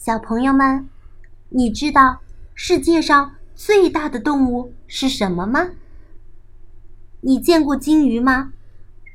[0.00, 0.88] 小朋友们，
[1.50, 2.22] 你知道
[2.54, 5.72] 世界上最大的动物是什么吗？
[7.20, 8.54] 你见过鲸鱼吗？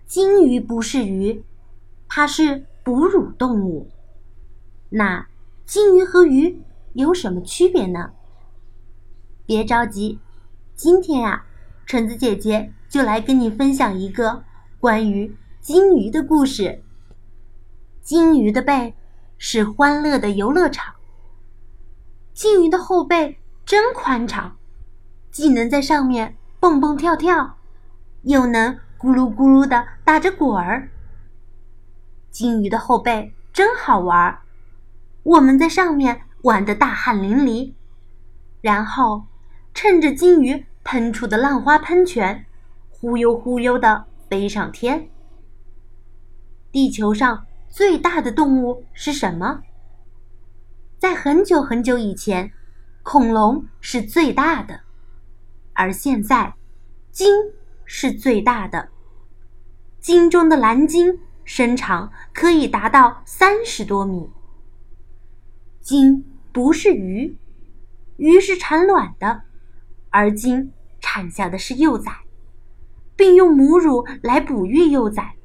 [0.06, 1.44] 鲸鱼不是鱼，
[2.08, 3.90] 它是哺乳动物。
[4.90, 5.26] 那
[5.66, 6.62] 鲸鱼和鱼
[6.94, 8.12] 有什么区别呢？
[9.48, 10.20] 别着急，
[10.76, 11.48] 今天呀，
[11.88, 14.44] 橙子姐姐就来跟你分享一个
[14.80, 16.84] 关于鲸鱼的故事。
[18.04, 18.94] 鲸鱼的背。
[19.38, 20.96] 是欢乐的游乐场。
[22.34, 24.58] 金鱼的后背真宽敞，
[25.32, 27.58] 既能在上面蹦蹦跳跳，
[28.24, 30.90] 又能咕噜咕噜的打着滚儿。
[32.32, 34.42] 金鱼的后背真好玩儿，
[35.24, 37.74] 我们在上面玩得大汗淋漓，
[38.62, 39.26] 然后
[39.74, 42.46] 趁着金鱼喷出的浪花喷泉，
[42.90, 45.10] 忽悠忽悠的飞上天。
[46.72, 47.46] 地球上。
[47.76, 49.62] 最大的动物是什么？
[50.98, 52.54] 在很久很久以前，
[53.04, 54.80] 恐龙是最大的，
[55.74, 56.56] 而现在，
[57.12, 57.28] 鲸
[57.84, 58.88] 是最大的。
[60.00, 64.30] 鲸中的蓝鲸身长可以达到三十多米。
[65.82, 66.24] 鲸
[66.54, 67.38] 不是鱼，
[68.16, 69.42] 鱼是产卵的，
[70.12, 72.22] 而鲸产下的是幼崽，
[73.18, 75.36] 并用母乳来哺育幼崽。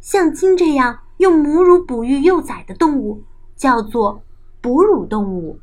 [0.00, 1.00] 像鲸这样。
[1.18, 3.22] 用母乳哺育幼崽的动物
[3.54, 4.22] 叫做
[4.60, 5.60] 哺乳动物。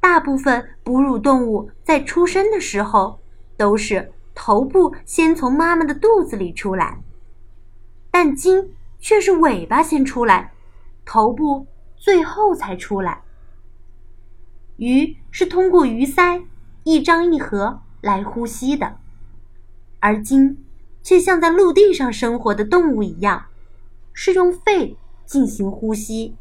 [0.00, 3.18] 大部分哺乳动物在出生的时候
[3.56, 7.02] 都是头部先从妈妈的肚子里出来，
[8.10, 10.52] 但鲸却是尾巴先出来，
[11.04, 13.22] 头部最后才出来。
[14.76, 16.44] 鱼是通过鱼鳃
[16.84, 18.98] 一张一合来呼吸的，
[20.00, 20.62] 而鲸
[21.02, 23.46] 却像在陆地上生活的动物一样。
[24.18, 26.34] 是用肺进行呼吸。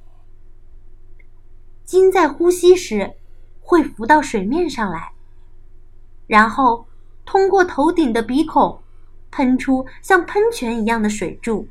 [1.84, 3.16] 鲸在呼吸时
[3.60, 5.12] 会浮到水面上来，
[6.26, 6.88] 然后
[7.26, 8.80] 通过头顶的鼻孔
[9.30, 11.68] 喷出像喷泉一样的水柱。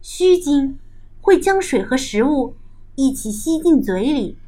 [0.00, 0.78] 须鲸
[1.20, 2.56] 会将水和食物
[2.94, 4.38] 一起吸进嘴里，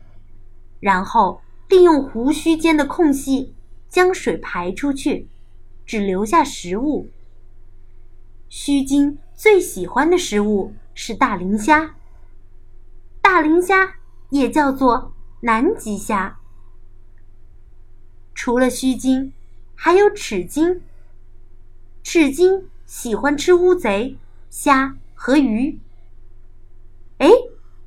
[0.81, 3.53] 然后利用胡须间的空隙
[3.91, 5.29] 将水排出去，
[5.85, 7.11] 只留下食物。
[8.49, 9.19] 须鲸。
[9.37, 11.97] 最喜欢的食物是大磷虾。
[13.21, 13.95] 大磷虾
[14.31, 16.39] 也叫做南极虾。
[18.35, 19.33] 除了须鲸，
[19.75, 20.83] 还有齿鲸。
[22.03, 24.17] 齿鲸喜欢吃乌贼、
[24.51, 25.81] 虾和鱼。
[27.19, 27.29] 哎，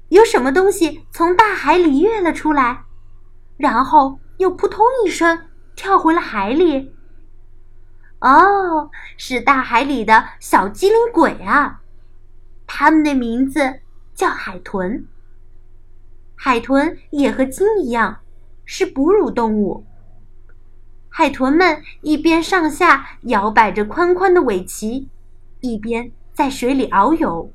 [0.10, 2.84] 有什么东西从大海里跃了出来，
[3.56, 6.94] 然后又扑通一声跳回了海里？
[8.20, 11.82] 哦，是大海里的小机灵鬼啊！
[12.66, 13.82] 它们的名字
[14.16, 15.06] 叫海豚。
[16.36, 18.20] 海豚也和鲸一样，
[18.66, 19.86] 是哺乳动物。
[21.10, 25.08] 海豚们一边上下摇摆着宽宽的尾鳍，
[25.62, 27.52] 一边在水里遨游。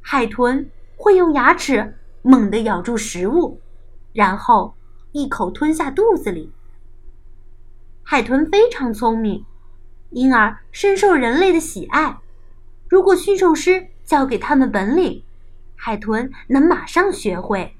[0.00, 3.60] 海豚会用牙齿猛地咬住食物，
[4.12, 4.74] 然后
[5.12, 6.52] 一口吞下肚子里。
[8.08, 9.44] 海豚非常聪明，
[10.10, 12.18] 因而深受人类的喜爱。
[12.88, 15.24] 如果驯兽师教给他们本领，
[15.74, 17.74] 海豚能马上学会。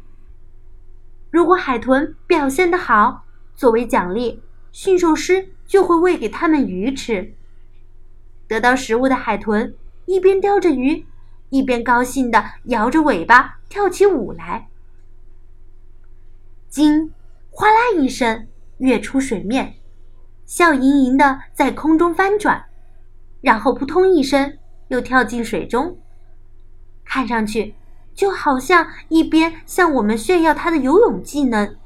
[1.30, 4.42] 如果海豚表现得好，作为奖励，
[4.72, 7.32] 驯兽师就会喂给他们鱼吃。
[8.48, 9.76] 得到食物的海豚
[10.06, 11.06] 一边叼着鱼，
[11.50, 14.68] 一边高兴地摇着尾巴跳起舞来。
[16.68, 17.12] 鲸
[17.48, 18.48] 哗啦一声
[18.78, 19.76] 跃出水面。
[20.46, 22.64] 笑盈盈的在空中翻转，
[23.40, 24.56] 然后扑通一声
[24.88, 25.98] 又跳进水中，
[27.04, 27.74] 看上去
[28.14, 31.76] 就好像一边向我们炫耀他的游泳技能，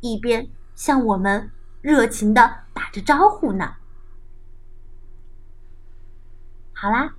[0.00, 1.50] 一边向我们
[1.80, 3.74] 热情的打着招呼呢。
[6.72, 7.14] 好啦，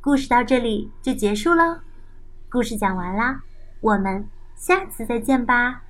[0.00, 1.80] 故事到这里就结束喽，
[2.48, 3.42] 故事讲完啦，
[3.80, 5.82] 我们下次再见吧。